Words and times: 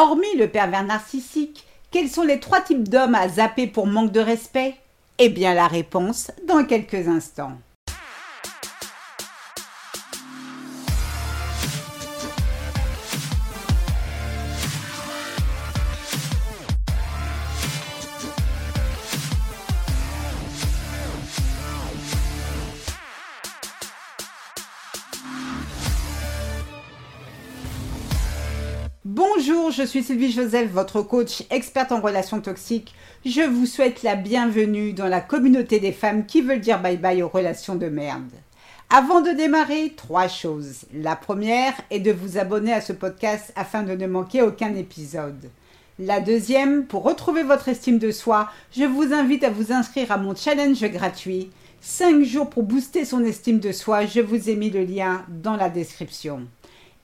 Hormis 0.00 0.34
le 0.38 0.48
pervers 0.48 0.82
narcissique, 0.82 1.66
quels 1.90 2.08
sont 2.08 2.22
les 2.22 2.40
trois 2.40 2.62
types 2.62 2.88
d'hommes 2.88 3.14
à 3.14 3.28
zapper 3.28 3.66
pour 3.66 3.86
manque 3.86 4.12
de 4.12 4.20
respect? 4.20 4.74
Eh 5.18 5.28
bien 5.28 5.52
la 5.52 5.66
réponse 5.66 6.30
dans 6.48 6.64
quelques 6.64 7.06
instants. 7.06 7.52
Bonjour, 29.40 29.70
je 29.70 29.84
suis 29.84 30.02
Sylvie 30.02 30.30
Joseph, 30.30 30.70
votre 30.70 31.00
coach 31.00 31.44
experte 31.48 31.92
en 31.92 32.02
relations 32.02 32.42
toxiques. 32.42 32.94
Je 33.24 33.40
vous 33.40 33.64
souhaite 33.64 34.02
la 34.02 34.14
bienvenue 34.14 34.92
dans 34.92 35.08
la 35.08 35.22
communauté 35.22 35.80
des 35.80 35.92
femmes 35.92 36.26
qui 36.26 36.42
veulent 36.42 36.60
dire 36.60 36.78
bye 36.78 36.98
bye 36.98 37.22
aux 37.22 37.28
relations 37.28 37.74
de 37.74 37.86
merde. 37.86 38.28
Avant 38.90 39.22
de 39.22 39.30
démarrer, 39.30 39.94
trois 39.96 40.28
choses. 40.28 40.84
La 40.92 41.16
première 41.16 41.72
est 41.90 42.00
de 42.00 42.12
vous 42.12 42.36
abonner 42.36 42.74
à 42.74 42.82
ce 42.82 42.92
podcast 42.92 43.50
afin 43.56 43.82
de 43.82 43.94
ne 43.94 44.06
manquer 44.06 44.42
aucun 44.42 44.74
épisode. 44.74 45.48
La 45.98 46.20
deuxième, 46.20 46.84
pour 46.84 47.02
retrouver 47.02 47.42
votre 47.42 47.70
estime 47.70 47.98
de 47.98 48.10
soi, 48.10 48.50
je 48.76 48.84
vous 48.84 49.14
invite 49.14 49.44
à 49.44 49.48
vous 49.48 49.72
inscrire 49.72 50.12
à 50.12 50.18
mon 50.18 50.36
challenge 50.36 50.82
gratuit. 50.82 51.50
5 51.80 52.24
jours 52.24 52.50
pour 52.50 52.64
booster 52.64 53.06
son 53.06 53.24
estime 53.24 53.58
de 53.58 53.72
soi, 53.72 54.04
je 54.04 54.20
vous 54.20 54.50
ai 54.50 54.54
mis 54.54 54.68
le 54.68 54.84
lien 54.84 55.24
dans 55.30 55.56
la 55.56 55.70
description. 55.70 56.46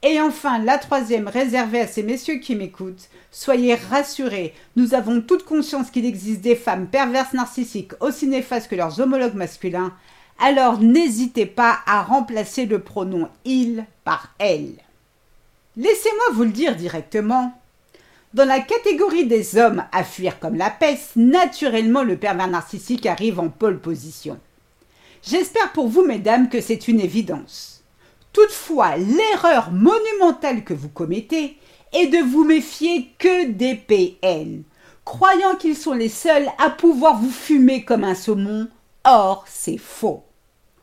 Et 0.02 0.20
enfin, 0.20 0.58
la 0.58 0.78
troisième 0.78 1.26
réservée 1.26 1.80
à 1.80 1.86
ces 1.86 2.02
messieurs 2.02 2.36
qui 2.36 2.54
m'écoutent, 2.54 3.08
soyez 3.30 3.74
rassurés, 3.74 4.54
nous 4.76 4.94
avons 4.94 5.20
toute 5.20 5.44
conscience 5.44 5.90
qu'il 5.90 6.04
existe 6.04 6.42
des 6.42 6.54
femmes 6.54 6.86
perverses 6.86 7.32
narcissiques 7.32 7.92
aussi 8.00 8.26
néfastes 8.26 8.68
que 8.68 8.76
leurs 8.76 9.00
homologues 9.00 9.34
masculins, 9.34 9.92
alors 10.38 10.80
n'hésitez 10.80 11.46
pas 11.46 11.78
à 11.86 12.02
remplacer 12.02 12.66
le 12.66 12.78
pronom 12.80 13.28
il 13.44 13.84
par 14.04 14.34
elle. 14.38 14.74
Laissez-moi 15.76 16.34
vous 16.34 16.44
le 16.44 16.50
dire 16.50 16.76
directement. 16.76 17.58
Dans 18.34 18.44
la 18.44 18.60
catégorie 18.60 19.26
des 19.26 19.56
hommes 19.56 19.84
à 19.92 20.04
fuir 20.04 20.38
comme 20.38 20.56
la 20.56 20.70
peste, 20.70 21.16
naturellement 21.16 22.02
le 22.02 22.16
pervers 22.16 22.48
narcissique 22.48 23.06
arrive 23.06 23.40
en 23.40 23.48
pole 23.48 23.78
position. 23.78 24.38
J'espère 25.22 25.72
pour 25.72 25.88
vous, 25.88 26.04
mesdames, 26.04 26.48
que 26.48 26.60
c'est 26.60 26.86
une 26.86 27.00
évidence. 27.00 27.75
Toutefois, 28.36 28.98
l'erreur 28.98 29.70
monumentale 29.70 30.62
que 30.62 30.74
vous 30.74 30.90
commettez 30.90 31.56
est 31.94 32.08
de 32.08 32.18
vous 32.18 32.44
méfier 32.44 33.10
que 33.16 33.46
des 33.46 33.74
PN, 33.74 34.62
croyant 35.06 35.54
qu'ils 35.54 35.74
sont 35.74 35.94
les 35.94 36.10
seuls 36.10 36.46
à 36.58 36.68
pouvoir 36.68 37.18
vous 37.18 37.30
fumer 37.30 37.86
comme 37.86 38.04
un 38.04 38.14
saumon. 38.14 38.68
Or, 39.04 39.46
c'est 39.48 39.78
faux. 39.78 40.22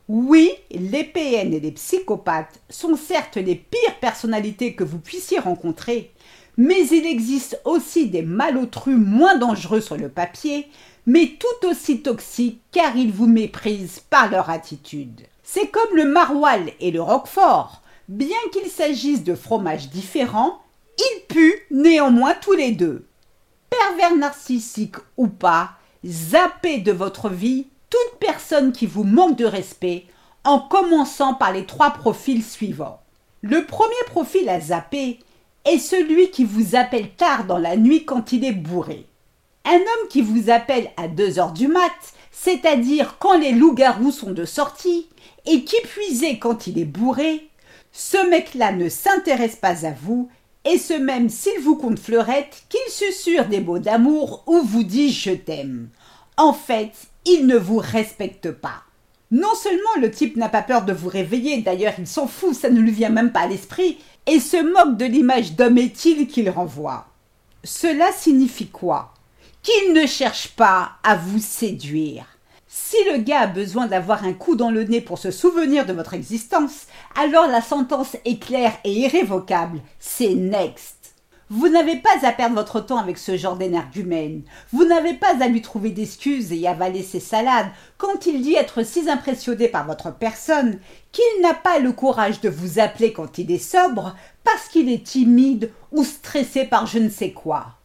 Oui, 0.08 0.50
les 0.72 1.04
PN 1.04 1.54
et 1.54 1.60
les 1.60 1.70
psychopathes 1.70 2.60
sont 2.70 2.96
certes 2.96 3.36
les 3.36 3.54
pires 3.54 4.00
personnalités 4.00 4.74
que 4.74 4.82
vous 4.82 4.98
puissiez 4.98 5.38
rencontrer, 5.38 6.10
mais 6.56 6.84
il 6.88 7.06
existe 7.06 7.60
aussi 7.64 8.08
des 8.08 8.22
malotrus 8.22 8.98
moins 8.98 9.36
dangereux 9.36 9.80
sur 9.80 9.96
le 9.96 10.08
papier, 10.08 10.66
mais 11.06 11.36
tout 11.38 11.68
aussi 11.68 12.02
toxiques 12.02 12.62
car 12.72 12.96
ils 12.96 13.12
vous 13.12 13.28
méprisent 13.28 14.00
par 14.10 14.28
leur 14.28 14.50
attitude. 14.50 15.28
C'est 15.44 15.68
comme 15.68 15.94
le 15.94 16.06
maroilles 16.06 16.74
et 16.80 16.90
le 16.90 17.02
roquefort. 17.02 17.82
Bien 18.08 18.36
qu'il 18.52 18.68
s'agisse 18.70 19.22
de 19.24 19.34
fromages 19.34 19.90
différents, 19.90 20.58
ils 20.98 21.26
puent 21.28 21.66
néanmoins 21.70 22.34
tous 22.34 22.54
les 22.54 22.72
deux. 22.72 23.06
Pervers 23.68 24.16
narcissique 24.16 24.96
ou 25.18 25.28
pas, 25.28 25.72
zappez 26.04 26.78
de 26.78 26.92
votre 26.92 27.28
vie 27.28 27.66
toute 27.90 28.18
personne 28.18 28.72
qui 28.72 28.86
vous 28.86 29.04
manque 29.04 29.36
de 29.36 29.44
respect 29.44 30.06
en 30.44 30.60
commençant 30.60 31.34
par 31.34 31.52
les 31.52 31.66
trois 31.66 31.90
profils 31.90 32.42
suivants. 32.42 33.00
Le 33.42 33.66
premier 33.66 33.92
profil 34.06 34.48
à 34.48 34.60
zapper 34.60 35.18
est 35.66 35.78
celui 35.78 36.30
qui 36.30 36.44
vous 36.44 36.74
appelle 36.74 37.10
tard 37.10 37.44
dans 37.44 37.58
la 37.58 37.76
nuit 37.76 38.06
quand 38.06 38.32
il 38.32 38.44
est 38.44 38.52
bourré. 38.52 39.06
Un 39.66 39.76
homme 39.76 40.08
qui 40.10 40.20
vous 40.20 40.50
appelle 40.50 40.90
à 40.96 41.08
2 41.08 41.38
heures 41.38 41.52
du 41.52 41.68
mat, 41.68 41.92
c'est-à-dire 42.34 43.16
quand 43.18 43.38
les 43.38 43.52
loups-garous 43.52 44.10
sont 44.10 44.32
de 44.32 44.44
sortie, 44.44 45.06
et 45.46 45.64
qui 45.64 45.80
puisait 45.82 46.38
quand 46.38 46.66
il 46.66 46.78
est 46.78 46.84
bourré, 46.84 47.48
ce 47.92 48.28
mec-là 48.28 48.72
ne 48.72 48.88
s'intéresse 48.88 49.56
pas 49.56 49.86
à 49.86 49.92
vous, 49.92 50.28
et 50.64 50.78
ce 50.78 50.94
même 50.94 51.28
s'il 51.28 51.60
vous 51.60 51.76
compte 51.76 51.98
fleurette, 51.98 52.64
qu'il 52.68 52.92
susurre 52.92 53.48
des 53.48 53.60
mots 53.60 53.78
d'amour 53.78 54.42
ou 54.46 54.60
vous 54.62 54.82
dit 54.82 55.12
je 55.12 55.30
t'aime. 55.30 55.88
En 56.36 56.52
fait, 56.52 56.92
il 57.24 57.46
ne 57.46 57.56
vous 57.56 57.78
respecte 57.78 58.50
pas. 58.50 58.82
Non 59.30 59.54
seulement 59.54 60.00
le 60.00 60.10
type 60.10 60.36
n'a 60.36 60.48
pas 60.48 60.62
peur 60.62 60.84
de 60.84 60.92
vous 60.92 61.08
réveiller, 61.08 61.62
d'ailleurs 61.62 61.94
il 61.98 62.06
s'en 62.06 62.26
fout, 62.26 62.54
ça 62.54 62.68
ne 62.68 62.80
lui 62.80 62.90
vient 62.90 63.10
même 63.10 63.32
pas 63.32 63.40
à 63.40 63.46
l'esprit, 63.46 63.98
et 64.26 64.40
se 64.40 64.56
moque 64.56 64.96
de 64.96 65.04
l'image 65.04 65.54
d'homme 65.54 65.78
est-il 65.78 66.26
qu'il 66.26 66.50
renvoie. 66.50 67.06
Cela 67.62 68.10
signifie 68.12 68.68
quoi? 68.68 69.13
Qu'il 69.64 69.94
ne 69.94 70.06
cherche 70.06 70.48
pas 70.48 70.90
à 71.02 71.16
vous 71.16 71.38
séduire. 71.38 72.26
Si 72.68 72.98
le 73.10 73.16
gars 73.16 73.40
a 73.40 73.46
besoin 73.46 73.86
d'avoir 73.86 74.22
un 74.24 74.34
coup 74.34 74.56
dans 74.56 74.70
le 74.70 74.84
nez 74.84 75.00
pour 75.00 75.16
se 75.16 75.30
souvenir 75.30 75.86
de 75.86 75.94
votre 75.94 76.12
existence, 76.12 76.86
alors 77.18 77.46
la 77.46 77.62
sentence 77.62 78.14
est 78.26 78.38
claire 78.38 78.74
et 78.84 78.92
irrévocable, 78.92 79.80
c'est 79.98 80.34
next. 80.34 81.14
Vous 81.48 81.70
n'avez 81.70 81.96
pas 81.96 82.26
à 82.26 82.32
perdre 82.32 82.56
votre 82.56 82.80
temps 82.80 82.98
avec 82.98 83.16
ce 83.16 83.38
genre 83.38 83.56
d'énergumène. 83.56 84.42
Vous 84.70 84.84
n'avez 84.84 85.14
pas 85.14 85.42
à 85.42 85.48
lui 85.48 85.62
trouver 85.62 85.92
d'excuses 85.92 86.52
et 86.52 86.66
avaler 86.66 87.02
ses 87.02 87.20
salades 87.20 87.70
quand 87.96 88.26
il 88.26 88.42
dit 88.42 88.56
être 88.56 88.82
si 88.82 89.08
impressionné 89.08 89.68
par 89.68 89.86
votre 89.86 90.14
personne 90.14 90.78
qu'il 91.10 91.40
n'a 91.40 91.54
pas 91.54 91.78
le 91.78 91.92
courage 91.92 92.42
de 92.42 92.50
vous 92.50 92.80
appeler 92.80 93.14
quand 93.14 93.38
il 93.38 93.50
est 93.50 93.56
sobre 93.56 94.14
parce 94.44 94.68
qu'il 94.68 94.90
est 94.90 95.06
timide 95.06 95.70
ou 95.90 96.04
stressé 96.04 96.66
par 96.66 96.84
je 96.84 96.98
ne 96.98 97.08
sais 97.08 97.32
quoi. 97.32 97.78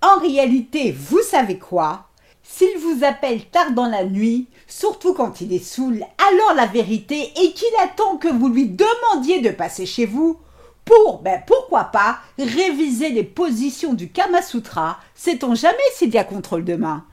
En 0.00 0.20
réalité, 0.20 0.92
vous 0.92 1.22
savez 1.22 1.58
quoi? 1.58 2.04
S'il 2.42 2.78
vous 2.78 3.04
appelle 3.04 3.44
tard 3.46 3.72
dans 3.72 3.88
la 3.88 4.04
nuit, 4.04 4.46
surtout 4.66 5.12
quand 5.12 5.40
il 5.40 5.52
est 5.52 5.64
saoul, 5.64 6.04
alors 6.28 6.54
la 6.54 6.66
vérité 6.66 7.32
est 7.36 7.52
qu'il 7.52 7.68
attend 7.82 8.16
que 8.16 8.28
vous 8.28 8.48
lui 8.48 8.66
demandiez 8.68 9.40
de 9.40 9.50
passer 9.50 9.86
chez 9.86 10.06
vous 10.06 10.38
pour, 10.84 11.20
ben 11.20 11.42
pourquoi 11.46 11.84
pas, 11.84 12.20
réviser 12.38 13.10
les 13.10 13.24
positions 13.24 13.92
du 13.92 14.08
Kama 14.08 14.40
Sutra, 14.40 14.98
sait-on 15.14 15.54
jamais 15.54 15.76
s'il 15.94 16.14
y 16.14 16.18
a 16.18 16.24
contrôle 16.24 16.64
de 16.64 16.76
main. 16.76 17.04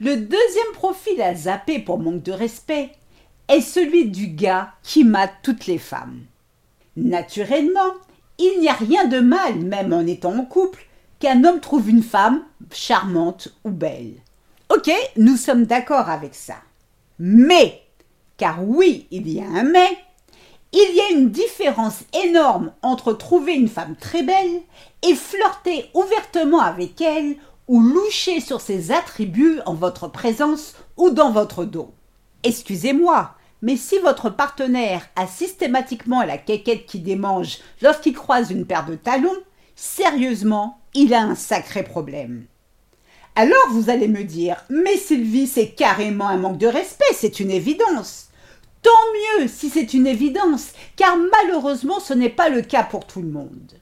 Le 0.00 0.16
deuxième 0.16 0.72
profil 0.74 1.22
à 1.22 1.34
zapper 1.34 1.78
pour 1.78 1.98
manque 1.98 2.22
de 2.22 2.32
respect 2.32 2.90
est 3.48 3.60
celui 3.60 4.06
du 4.06 4.28
gars 4.28 4.72
qui 4.82 5.04
mate 5.04 5.34
toutes 5.42 5.66
les 5.66 5.78
femmes. 5.78 6.20
Naturellement, 6.96 7.94
il 8.38 8.58
n'y 8.60 8.68
a 8.68 8.74
rien 8.74 9.04
de 9.04 9.20
mal, 9.20 9.56
même 9.56 9.92
en 9.92 10.06
étant 10.06 10.36
en 10.36 10.44
couple, 10.44 10.85
qu'un 11.18 11.44
homme 11.44 11.60
trouve 11.60 11.88
une 11.88 12.02
femme 12.02 12.42
charmante 12.70 13.48
ou 13.64 13.70
belle. 13.70 14.14
Ok, 14.74 14.90
nous 15.16 15.36
sommes 15.36 15.64
d'accord 15.64 16.10
avec 16.10 16.34
ça. 16.34 16.56
Mais, 17.18 17.82
car 18.36 18.62
oui, 18.62 19.06
il 19.10 19.28
y 19.28 19.40
a 19.40 19.46
un 19.46 19.64
mais, 19.64 19.98
il 20.72 20.94
y 20.94 21.00
a 21.00 21.18
une 21.18 21.30
différence 21.30 22.00
énorme 22.24 22.72
entre 22.82 23.12
trouver 23.12 23.54
une 23.54 23.68
femme 23.68 23.96
très 23.96 24.22
belle 24.22 24.60
et 25.02 25.14
flirter 25.14 25.88
ouvertement 25.94 26.60
avec 26.60 27.00
elle 27.00 27.36
ou 27.68 27.80
loucher 27.80 28.40
sur 28.40 28.60
ses 28.60 28.92
attributs 28.92 29.60
en 29.64 29.74
votre 29.74 30.08
présence 30.08 30.74
ou 30.96 31.10
dans 31.10 31.30
votre 31.30 31.64
dos. 31.64 31.92
Excusez-moi, 32.42 33.34
mais 33.62 33.76
si 33.76 33.98
votre 33.98 34.30
partenaire 34.30 35.08
a 35.16 35.26
systématiquement 35.26 36.22
la 36.22 36.38
quéquette 36.38 36.86
qui 36.86 37.00
démange 37.00 37.58
lorsqu'il 37.80 38.14
croise 38.14 38.50
une 38.50 38.66
paire 38.66 38.86
de 38.86 38.94
talons, 38.96 39.38
sérieusement, 39.74 40.78
il 40.96 41.12
a 41.12 41.20
un 41.20 41.34
sacré 41.34 41.84
problème. 41.84 42.46
Alors 43.34 43.68
vous 43.70 43.90
allez 43.90 44.08
me 44.08 44.24
dire, 44.24 44.64
mais 44.70 44.96
Sylvie, 44.96 45.46
c'est 45.46 45.68
carrément 45.68 46.26
un 46.26 46.38
manque 46.38 46.56
de 46.56 46.66
respect, 46.66 47.04
c'est 47.14 47.38
une 47.38 47.50
évidence. 47.50 48.28
Tant 48.82 48.90
mieux 49.40 49.46
si 49.46 49.68
c'est 49.68 49.92
une 49.92 50.06
évidence, 50.06 50.70
car 50.96 51.16
malheureusement 51.32 52.00
ce 52.00 52.14
n'est 52.14 52.30
pas 52.30 52.48
le 52.48 52.62
cas 52.62 52.82
pour 52.82 53.06
tout 53.06 53.20
le 53.20 53.28
monde. 53.28 53.74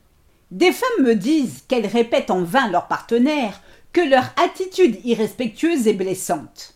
Des 0.51 0.73
femmes 0.73 1.05
me 1.05 1.15
disent 1.15 1.63
qu'elles 1.69 1.87
répètent 1.87 2.33
en 2.33 2.43
vain 2.43 2.69
leur 2.69 2.89
partenaire 2.89 3.63
que 3.93 4.01
leur 4.01 4.35
attitude 4.45 4.99
irrespectueuse 5.05 5.87
est 5.87 5.95
blessante. 5.95 6.75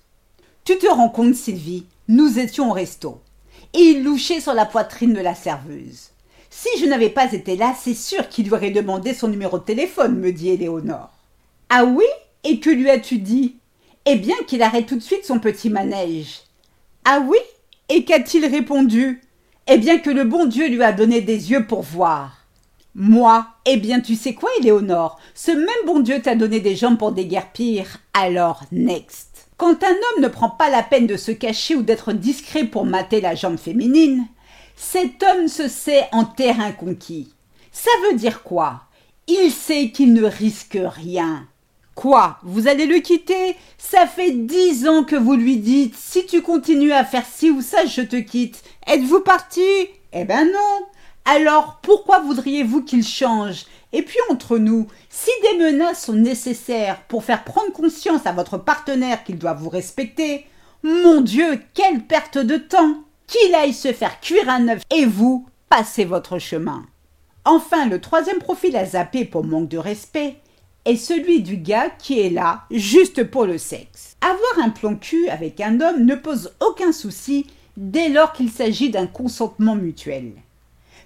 Tu 0.63 0.79
te 0.79 0.87
rends 0.87 1.09
compte, 1.09 1.35
Sylvie, 1.35 1.87
nous 2.07 2.39
étions 2.39 2.71
au 2.71 2.73
resto, 2.75 3.21
et 3.75 3.81
il 3.81 4.05
louchait 4.05 4.41
sur 4.41 4.55
la 4.55 4.67
poitrine 4.67 5.15
de 5.15 5.21
la 5.21 5.35
serveuse. 5.35 6.11
Si 6.51 6.69
je 6.81 6.87
n'avais 6.87 7.11
pas 7.11 7.33
été 7.33 7.57
là, 7.57 7.75
c'est 7.79 7.95
sûr 7.95 8.29
qu'il 8.29 8.47
lui 8.47 8.55
aurait 8.55 8.71
demandé 8.71 9.15
son 9.15 9.29
numéro 9.29 9.59
de 9.59 9.65
téléphone, 9.65 10.19
me 10.19 10.33
dit 10.33 10.51
Éléonore. 10.51 11.11
Ah 11.69 11.85
oui? 11.85 12.07
Et 12.45 12.61
que 12.61 12.71
lui 12.71 12.89
as-tu 12.89 13.19
dit? 13.19 13.57
Eh 14.07 14.17
bien 14.17 14.37
qu'il 14.47 14.63
arrête 14.63 14.87
tout 14.87 14.97
de 14.97 15.03
suite 15.03 15.25
son 15.25 15.39
petit 15.39 15.71
manège. 15.71 16.41
Ah 17.05 17.21
oui? 17.27 17.39
Et 17.89 18.05
qu'a-t-il 18.05 18.47
répondu? 18.47 19.23
Eh 19.67 19.77
bien 19.77 19.99
que 19.99 20.11
le 20.11 20.25
bon 20.25 20.47
Dieu 20.47 20.69
lui 20.69 20.83
a 20.83 20.93
donné 20.93 21.21
des 21.21 21.51
yeux 21.51 21.67
pour 21.67 21.83
voir. 21.83 22.47
Moi? 22.95 23.47
Eh 23.67 23.77
bien, 23.77 24.01
tu 24.01 24.15
sais 24.17 24.35
quoi, 24.35 24.49
Éléonore? 24.59 25.21
Ce 25.35 25.51
même 25.51 25.69
bon 25.87 26.01
Dieu 26.01 26.21
t'a 26.23 26.35
donné 26.35 26.61
des 26.61 26.75
jambes 26.75 26.99
pour 26.99 27.15
pires. 27.53 27.99
Alors, 28.15 28.65
next. 28.73 29.49
Quand 29.59 29.85
un 29.85 29.91
homme 29.91 30.23
ne 30.23 30.29
prend 30.29 30.51
pas 30.51 30.71
la 30.71 30.83
peine 30.83 31.07
de 31.07 31.17
se 31.17 31.31
cacher 31.31 31.75
ou 31.77 31.83
d'être 31.83 32.13
discret 32.13 32.65
pour 32.65 32.87
mater 32.87 33.21
la 33.21 33.35
jambe 33.35 33.59
féminine, 33.59 34.27
cet 34.81 35.25
homme 35.25 35.49
se 35.49 35.67
sait 35.67 36.07
en 36.13 36.25
terrain 36.25 36.71
conquis. 36.71 37.35
Ça 37.73 37.91
veut 38.05 38.17
dire 38.17 38.45
quoi? 38.45 38.83
Il 39.27 39.51
sait 39.51 39.91
qu'il 39.91 40.13
ne 40.13 40.25
risque 40.25 40.79
rien. 40.81 41.47
Quoi? 41.97 42.39
Vous 42.45 42.69
allez 42.69 42.87
le 42.87 43.01
quitter? 43.01 43.57
Ça 43.77 44.07
fait 44.07 44.31
dix 44.31 44.87
ans 44.87 45.03
que 45.03 45.17
vous 45.17 45.35
lui 45.35 45.57
dites 45.57 45.97
si 45.97 46.27
tu 46.27 46.43
continues 46.43 46.93
à 46.93 47.05
faire 47.05 47.27
ci 47.27 47.51
ou 47.51 47.61
ça, 47.61 47.87
je 47.87 48.03
te 48.03 48.17
quitte. 48.17 48.63
Êtes-vous 48.87 49.21
parti 49.21 49.61
Eh 50.13 50.25
ben 50.25 50.45
non. 50.45 50.87
Alors 51.25 51.81
pourquoi 51.83 52.21
voudriez-vous 52.21 52.85
qu'il 52.85 53.05
change? 53.05 53.67
Et 53.93 54.03
puis 54.03 54.19
entre 54.31 54.59
nous, 54.59 54.87
si 55.11 55.31
des 55.43 55.59
menaces 55.59 56.05
sont 56.05 56.15
nécessaires 56.15 57.03
pour 57.09 57.25
faire 57.25 57.43
prendre 57.43 57.73
conscience 57.73 58.27
à 58.27 58.33
votre 58.33 58.59
partenaire 58.59 59.25
qu'il 59.25 59.39
doit 59.39 59.55
vous 59.55 59.71
respecter, 59.71 60.47
mon 60.85 61.21
Dieu, 61.21 61.61
quelle 61.75 62.05
perte 62.05 62.39
de 62.39 62.57
temps 62.57 63.03
Qu'il 63.29 63.55
aille 63.55 63.75
se 63.75 63.93
faire 63.93 64.21
cuire 64.21 64.49
un 64.49 64.69
œuf 64.69 64.83
et 64.91 65.05
vous, 65.05 65.47
passez 65.69 66.07
votre 66.07 66.39
chemin. 66.39 66.87
Enfin, 67.45 67.87
le 67.87 68.01
troisième 68.01 68.39
profil 68.39 68.75
à 68.75 68.87
zapper 68.87 69.27
pour 69.27 69.45
manque 69.45 69.69
de 69.69 69.77
respect 69.77 70.37
est 70.87 70.97
celui 70.97 71.43
du 71.43 71.59
gars 71.59 71.91
qui 71.99 72.21
est 72.21 72.31
là 72.31 72.63
juste 72.71 73.25
pour 73.25 73.45
le 73.45 73.59
sexe. 73.59 74.17
Avoir 74.23 74.67
un 74.67 74.71
plan 74.71 74.95
cul 74.95 75.29
avec 75.29 75.61
un 75.61 75.81
homme 75.83 76.07
ne 76.07 76.15
pose 76.15 76.55
aucun 76.61 76.91
souci 76.91 77.47
dès 77.77 78.09
lors 78.09 78.33
qu'il 78.33 78.51
s'agit 78.51 78.89
d'un 78.89 79.07
consentement 79.07 79.77
mutuel. 79.77 80.33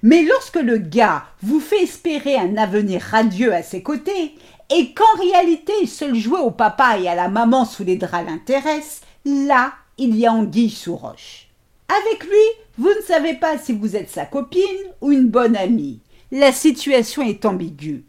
Mais 0.05 0.23
lorsque 0.23 0.57
le 0.57 0.79
gars 0.79 1.25
vous 1.43 1.59
fait 1.59 1.83
espérer 1.83 2.37
un 2.37 2.57
avenir 2.57 3.03
radieux 3.03 3.53
à 3.53 3.65
ses 3.65 3.83
côtés, 3.83 4.37
et 4.71 4.95
qu'en 4.95 5.21
réalité 5.21 5.87
seul 5.87 6.15
jouer 6.15 6.39
au 6.39 6.53
papa 6.53 6.99
et 6.99 7.09
à 7.09 7.17
la 7.17 7.29
maman 7.29 7.65
sous 7.65 7.83
les 7.83 7.97
draps 7.97 8.27
l'intéresse, 8.27 9.01
là, 9.25 9.73
il 9.99 10.17
y 10.17 10.25
a 10.25 10.33
anguille 10.33 10.71
sous 10.71 10.97
roche. 10.97 11.52
Avec 11.93 12.25
lui, 12.25 12.39
vous 12.79 12.89
ne 12.89 13.03
savez 13.07 13.35
pas 13.35 13.59
si 13.59 13.75
vous 13.75 13.97
êtes 13.97 14.09
sa 14.09 14.25
copine 14.25 14.63
ou 15.03 15.13
une 15.13 15.29
bonne 15.29 15.57
amie. 15.57 16.01
La 16.31 16.51
situation 16.51 17.23
est 17.23 17.45
ambiguë. 17.45 18.05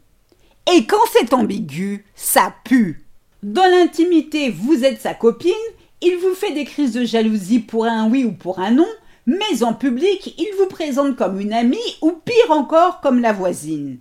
Et 0.74 0.86
quand 0.86 1.04
c'est 1.12 1.34
ambigu, 1.34 2.06
ça 2.14 2.54
pue. 2.64 3.04
Dans 3.42 3.70
l'intimité, 3.70 4.48
vous 4.48 4.84
êtes 4.84 5.02
sa 5.02 5.12
copine, 5.12 5.52
il 6.00 6.16
vous 6.16 6.34
fait 6.34 6.52
des 6.52 6.64
crises 6.64 6.92
de 6.92 7.04
jalousie 7.04 7.58
pour 7.58 7.84
un 7.84 8.08
oui 8.08 8.24
ou 8.24 8.32
pour 8.32 8.58
un 8.58 8.70
non, 8.70 8.88
mais 9.26 9.62
en 9.62 9.74
public, 9.74 10.34
il 10.38 10.50
vous 10.58 10.68
présente 10.68 11.16
comme 11.16 11.38
une 11.38 11.52
amie 11.52 11.96
ou 12.00 12.12
pire 12.12 12.50
encore 12.52 13.02
comme 13.02 13.20
la 13.20 13.34
voisine. 13.34 13.98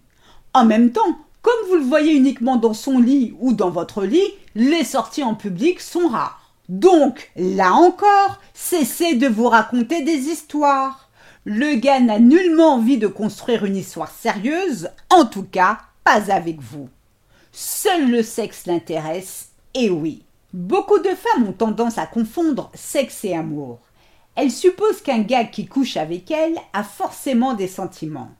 En 0.53 0.63
même 0.63 0.93
temps, 0.93 1.17
comme 1.41 1.67
vous 1.67 1.75
le 1.75 1.83
voyez 1.83 2.13
uniquement 2.13 2.55
dans 2.55 2.73
son 2.73 2.99
lit 2.99 3.35
ou 3.41 3.51
dans 3.51 3.69
votre 3.69 4.05
lit, 4.05 4.31
les 4.55 4.85
sorties 4.85 5.23
en 5.23 5.35
public 5.35 5.81
sont 5.81 6.07
rares. 6.07 6.42
Donc, 6.73 7.29
là 7.35 7.71
encore, 7.73 8.39
cessez 8.55 9.13
de 9.13 9.27
vous 9.27 9.47
raconter 9.47 10.01
des 10.01 10.29
histoires. 10.29 11.11
Le 11.45 11.75
gars 11.75 11.99
n'a 11.99 12.17
nullement 12.17 12.73
envie 12.73 12.97
de 12.97 13.05
construire 13.05 13.63
une 13.63 13.77
histoire 13.77 14.09
sérieuse, 14.09 14.89
en 15.11 15.25
tout 15.25 15.43
cas, 15.43 15.77
pas 16.03 16.31
avec 16.31 16.59
vous. 16.59 16.89
Seul 17.51 18.09
le 18.09 18.23
sexe 18.23 18.65
l'intéresse, 18.65 19.49
et 19.75 19.91
oui. 19.91 20.23
Beaucoup 20.51 20.97
de 20.97 21.09
femmes 21.09 21.47
ont 21.47 21.53
tendance 21.53 21.99
à 21.99 22.07
confondre 22.07 22.71
sexe 22.73 23.23
et 23.23 23.35
amour. 23.35 23.77
Elle 24.35 24.49
suppose 24.49 24.99
qu'un 25.03 25.19
gars 25.19 25.45
qui 25.45 25.67
couche 25.67 25.95
avec 25.95 26.31
elle 26.31 26.57
a 26.73 26.83
forcément 26.83 27.53
des 27.53 27.67
sentiments. 27.67 28.31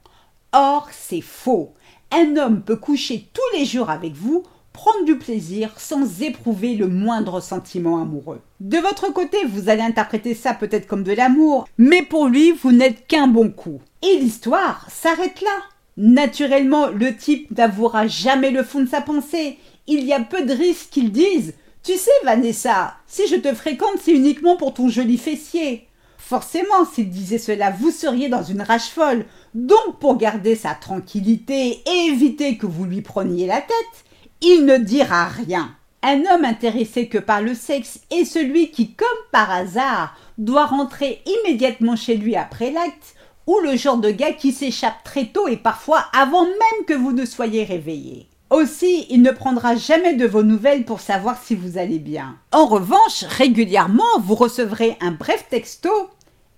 Or, 0.52 0.88
c'est 0.90 1.20
faux. 1.20 1.72
Un 2.10 2.36
homme 2.36 2.62
peut 2.62 2.74
coucher 2.74 3.28
tous 3.32 3.56
les 3.56 3.64
jours 3.64 3.90
avec 3.90 4.14
vous, 4.14 4.42
prendre 4.74 5.06
du 5.06 5.16
plaisir 5.16 5.72
sans 5.78 6.20
éprouver 6.20 6.74
le 6.74 6.88
moindre 6.88 7.40
sentiment 7.40 8.02
amoureux. 8.02 8.42
De 8.60 8.76
votre 8.76 9.10
côté, 9.10 9.38
vous 9.46 9.70
allez 9.70 9.80
interpréter 9.80 10.34
ça 10.34 10.52
peut-être 10.52 10.86
comme 10.86 11.04
de 11.04 11.12
l'amour, 11.12 11.66
mais 11.78 12.02
pour 12.02 12.26
lui, 12.26 12.52
vous 12.52 12.72
n'êtes 12.72 13.06
qu'un 13.06 13.28
bon 13.28 13.50
coup. 13.50 13.80
Et 14.02 14.18
l'histoire 14.18 14.86
s'arrête 14.90 15.40
là. 15.40 15.62
Naturellement, 15.96 16.88
le 16.88 17.16
type 17.16 17.56
n'avouera 17.56 18.08
jamais 18.08 18.50
le 18.50 18.64
fond 18.64 18.80
de 18.80 18.88
sa 18.88 19.00
pensée. 19.00 19.58
Il 19.86 20.04
y 20.04 20.12
a 20.12 20.20
peu 20.20 20.44
de 20.44 20.52
risques 20.52 20.90
qu'il 20.90 21.12
dise 21.12 21.54
tu 21.84 21.98
sais, 21.98 22.10
Vanessa, 22.24 22.94
si 23.06 23.28
je 23.28 23.36
te 23.36 23.52
fréquente, 23.52 23.98
c'est 24.02 24.12
uniquement 24.12 24.56
pour 24.56 24.72
ton 24.72 24.88
joli 24.88 25.18
fessier. 25.18 25.86
Forcément, 26.16 26.86
s'il 26.90 27.10
disait 27.10 27.36
cela, 27.36 27.70
vous 27.70 27.90
seriez 27.90 28.30
dans 28.30 28.42
une 28.42 28.62
rage 28.62 28.88
folle. 28.88 29.26
Donc, 29.52 29.98
pour 30.00 30.16
garder 30.16 30.56
sa 30.56 30.72
tranquillité 30.72 31.82
et 31.86 32.06
éviter 32.06 32.56
que 32.56 32.64
vous 32.64 32.86
lui 32.86 33.02
preniez 33.02 33.46
la 33.46 33.60
tête, 33.60 34.04
il 34.44 34.66
ne 34.66 34.76
dira 34.76 35.24
rien. 35.24 35.74
Un 36.02 36.20
homme 36.26 36.44
intéressé 36.44 37.08
que 37.08 37.16
par 37.16 37.40
le 37.40 37.54
sexe 37.54 38.00
est 38.10 38.26
celui 38.26 38.70
qui, 38.70 38.92
comme 38.92 39.08
par 39.32 39.50
hasard, 39.50 40.14
doit 40.36 40.66
rentrer 40.66 41.22
immédiatement 41.24 41.96
chez 41.96 42.16
lui 42.16 42.36
après 42.36 42.70
l'acte, 42.70 43.14
ou 43.46 43.58
le 43.60 43.74
genre 43.76 43.96
de 43.96 44.10
gars 44.10 44.34
qui 44.34 44.52
s'échappe 44.52 45.02
très 45.02 45.26
tôt 45.26 45.48
et 45.48 45.56
parfois 45.56 46.04
avant 46.12 46.44
même 46.44 46.84
que 46.86 46.92
vous 46.92 47.12
ne 47.12 47.24
soyez 47.24 47.64
réveillé. 47.64 48.28
Aussi, 48.50 49.06
il 49.08 49.22
ne 49.22 49.30
prendra 49.30 49.76
jamais 49.76 50.14
de 50.14 50.26
vos 50.26 50.42
nouvelles 50.42 50.84
pour 50.84 51.00
savoir 51.00 51.42
si 51.42 51.54
vous 51.54 51.78
allez 51.78 51.98
bien. 51.98 52.36
En 52.52 52.66
revanche, 52.66 53.24
régulièrement, 53.24 54.04
vous 54.20 54.34
recevrez 54.34 54.98
un 55.00 55.12
bref 55.12 55.46
texto. 55.48 55.90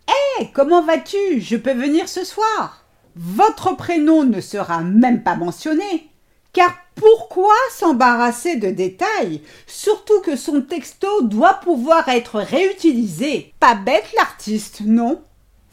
Hé, 0.09 0.49
comment 0.53 0.83
vas-tu? 0.83 1.41
Je 1.41 1.57
peux 1.57 1.73
venir 1.73 2.09
ce 2.09 2.25
soir? 2.25 2.85
Votre 3.15 3.77
prénom 3.77 4.25
ne 4.25 4.41
sera 4.41 4.83
même 4.83 5.23
pas 5.23 5.37
mentionné. 5.37 6.11
Car 6.53 6.75
pourquoi 6.97 7.55
s'embarrasser 7.71 8.57
de 8.57 8.71
détails 8.71 9.43
Surtout 9.67 10.21
que 10.23 10.35
son 10.35 10.63
texto 10.63 11.23
doit 11.23 11.61
pouvoir 11.61 12.09
être 12.09 12.41
réutilisé. 12.41 13.53
Pas 13.61 13.75
bête 13.75 14.13
l'artiste, 14.17 14.81
non? 14.81 15.23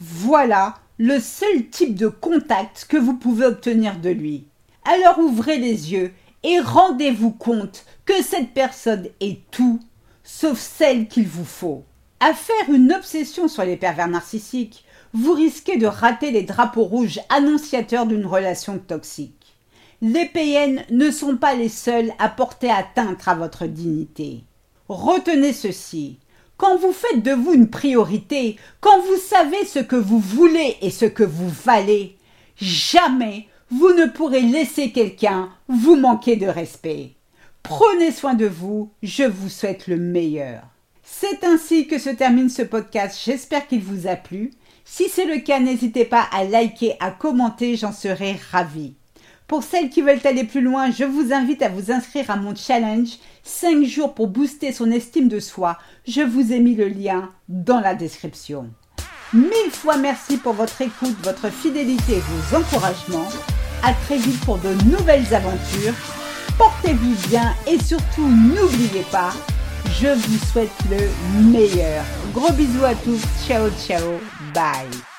Voilà 0.00 0.74
le 0.98 1.18
seul 1.18 1.66
type 1.70 1.94
de 1.94 2.08
contact 2.08 2.86
que 2.88 2.96
vous 2.96 3.14
pouvez 3.14 3.46
obtenir 3.46 3.98
de 3.98 4.10
lui. 4.10 4.46
Alors 4.84 5.18
ouvrez 5.18 5.56
les 5.56 5.92
yeux 5.92 6.12
et 6.42 6.60
rendez-vous 6.60 7.30
compte 7.32 7.84
que 8.04 8.22
cette 8.22 8.52
personne 8.52 9.08
est 9.20 9.40
tout 9.50 9.80
sauf 10.24 10.58
celle 10.58 11.08
qu'il 11.08 11.26
vous 11.26 11.44
faut. 11.44 11.84
À 12.20 12.32
faire 12.32 12.72
une 12.72 12.92
obsession 12.92 13.48
sur 13.48 13.64
les 13.64 13.76
pervers 13.76 14.08
narcissiques, 14.08 14.84
vous 15.12 15.32
risquez 15.32 15.76
de 15.76 15.86
rater 15.86 16.30
les 16.30 16.42
drapeaux 16.42 16.84
rouges 16.84 17.20
annonciateurs 17.28 18.06
d'une 18.06 18.26
relation 18.26 18.78
toxique. 18.78 19.43
Les 20.06 20.26
PN 20.26 20.84
ne 20.90 21.10
sont 21.10 21.38
pas 21.38 21.54
les 21.54 21.70
seuls 21.70 22.12
à 22.18 22.28
porter 22.28 22.70
atteinte 22.70 23.22
à 23.26 23.34
votre 23.34 23.64
dignité. 23.64 24.44
Retenez 24.86 25.54
ceci. 25.54 26.18
Quand 26.58 26.76
vous 26.76 26.92
faites 26.92 27.22
de 27.22 27.30
vous 27.30 27.54
une 27.54 27.70
priorité, 27.70 28.58
quand 28.82 29.00
vous 29.00 29.16
savez 29.16 29.64
ce 29.64 29.78
que 29.78 29.96
vous 29.96 30.18
voulez 30.18 30.76
et 30.82 30.90
ce 30.90 31.06
que 31.06 31.22
vous 31.22 31.48
valez, 31.48 32.18
jamais 32.56 33.48
vous 33.70 33.94
ne 33.94 34.04
pourrez 34.04 34.42
laisser 34.42 34.92
quelqu'un 34.92 35.48
vous 35.68 35.96
manquer 35.96 36.36
de 36.36 36.48
respect. 36.48 37.12
Prenez 37.62 38.12
soin 38.12 38.34
de 38.34 38.44
vous, 38.44 38.92
je 39.02 39.24
vous 39.24 39.48
souhaite 39.48 39.86
le 39.86 39.96
meilleur. 39.96 40.64
C'est 41.02 41.44
ainsi 41.44 41.86
que 41.86 41.96
se 41.96 42.10
termine 42.10 42.50
ce 42.50 42.60
podcast, 42.60 43.18
j'espère 43.24 43.66
qu'il 43.66 43.80
vous 43.80 44.06
a 44.06 44.16
plu. 44.16 44.50
Si 44.84 45.08
c'est 45.08 45.24
le 45.24 45.38
cas, 45.38 45.60
n'hésitez 45.60 46.04
pas 46.04 46.26
à 46.30 46.44
liker, 46.44 46.92
à 47.00 47.10
commenter, 47.10 47.76
j'en 47.76 47.92
serai 47.92 48.36
ravie. 48.52 48.96
Pour 49.46 49.62
celles 49.62 49.90
qui 49.90 50.00
veulent 50.00 50.20
aller 50.24 50.44
plus 50.44 50.62
loin, 50.62 50.90
je 50.90 51.04
vous 51.04 51.32
invite 51.32 51.62
à 51.62 51.68
vous 51.68 51.92
inscrire 51.92 52.30
à 52.30 52.36
mon 52.36 52.54
challenge 52.54 53.18
5 53.42 53.84
jours 53.84 54.14
pour 54.14 54.28
booster 54.28 54.72
son 54.72 54.90
estime 54.90 55.28
de 55.28 55.38
soi. 55.38 55.78
Je 56.08 56.22
vous 56.22 56.52
ai 56.52 56.60
mis 56.60 56.74
le 56.74 56.88
lien 56.88 57.30
dans 57.48 57.80
la 57.80 57.94
description. 57.94 58.70
Mille 59.34 59.70
fois 59.70 59.96
merci 59.96 60.38
pour 60.38 60.54
votre 60.54 60.80
écoute, 60.80 61.16
votre 61.22 61.50
fidélité 61.50 62.14
et 62.14 62.20
vos 62.20 62.56
encouragements. 62.56 63.28
À 63.82 63.92
très 63.92 64.16
vite 64.16 64.40
pour 64.44 64.58
de 64.58 64.72
nouvelles 64.90 65.34
aventures. 65.34 65.94
Portez-vous 66.56 67.28
bien 67.28 67.52
et 67.66 67.78
surtout 67.78 68.26
n'oubliez 68.26 69.04
pas, 69.10 69.32
je 70.00 70.08
vous 70.08 70.38
souhaite 70.46 70.70
le 70.90 71.50
meilleur. 71.50 72.04
Gros 72.32 72.52
bisous 72.52 72.84
à 72.84 72.94
tous. 72.94 73.20
Ciao 73.46 73.68
ciao. 73.86 74.20
Bye. 74.54 75.13